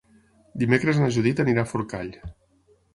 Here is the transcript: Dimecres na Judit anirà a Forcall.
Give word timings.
Dimecres 0.63 1.03
na 1.03 1.11
Judit 1.19 1.45
anirà 1.47 1.67
a 1.69 1.73
Forcall. 1.77 2.15